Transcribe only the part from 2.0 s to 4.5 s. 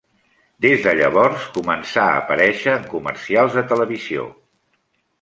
a aparéixer en comercials de televisió.